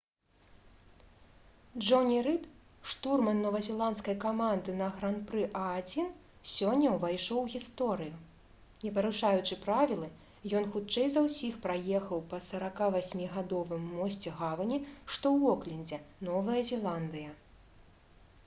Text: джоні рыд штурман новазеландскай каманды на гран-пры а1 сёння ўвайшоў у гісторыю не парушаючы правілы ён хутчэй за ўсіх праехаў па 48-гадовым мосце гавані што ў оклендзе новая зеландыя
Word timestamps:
джоні 1.87 2.15
рыд 2.27 2.45
штурман 2.93 3.41
новазеландскай 3.47 4.15
каманды 4.23 4.75
на 4.79 4.87
гран-пры 4.95 5.43
а1 5.65 6.07
сёння 6.55 6.93
ўвайшоў 6.95 7.43
у 7.43 7.51
гісторыю 7.57 8.15
не 8.85 8.93
парушаючы 8.97 9.59
правілы 9.67 10.09
ён 10.63 10.67
хутчэй 10.79 11.07
за 11.19 11.25
ўсіх 11.29 11.61
праехаў 11.69 12.25
па 12.35 12.41
48-гадовым 12.49 13.87
мосце 14.01 14.37
гавані 14.41 14.83
што 14.89 15.17
ў 15.19 15.55
оклендзе 15.55 16.03
новая 16.33 16.61
зеландыя 16.75 17.39